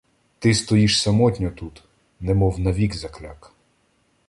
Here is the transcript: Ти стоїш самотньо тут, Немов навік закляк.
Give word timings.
Ти 0.39 0.53
стоїш 0.53 1.01
самотньо 1.01 1.51
тут, 1.51 1.83
Немов 2.19 2.59
навік 2.59 2.95
закляк. 2.95 3.53